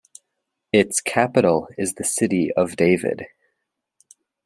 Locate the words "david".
2.75-3.27